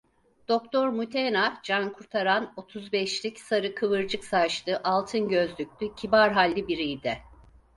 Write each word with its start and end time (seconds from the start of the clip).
Doktor 0.47 0.87
Mutena 0.89 1.59
Cankurtaran 1.63 2.53
otuz 2.57 2.91
beşlik, 2.93 3.39
sarı 3.39 3.75
kıvırcık 3.75 4.25
saçlı, 4.25 4.81
altın 4.83 5.27
gözlüklü, 5.27 5.95
kibar 5.95 6.31
halli 6.31 6.67
biriydi. 6.67 7.19